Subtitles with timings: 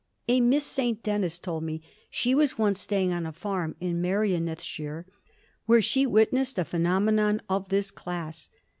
[0.27, 1.03] A Miss St.
[1.03, 5.05] Denis told me she was once staying on a farm, in Merionethshire,
[5.67, 8.49] where she witnessed a phenomenon of this class.